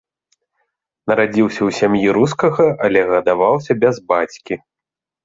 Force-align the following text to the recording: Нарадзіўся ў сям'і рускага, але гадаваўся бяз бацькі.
Нарадзіўся 1.11 1.61
ў 1.67 1.77
сям'і 1.79 2.15
рускага, 2.17 2.65
але 2.87 2.99
гадаваўся 3.13 3.71
бяз 3.85 3.95
бацькі. 4.15 4.59